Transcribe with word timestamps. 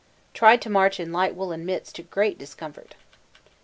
Tried 0.33 0.63
to 0.63 0.69
march 0.71 0.99
in 0.99 1.11
light 1.11 1.35
woollen 1.35 1.63
mits 1.63 1.91
to 1.93 2.01
great 2.01 2.39
discomfort. 2.39 2.95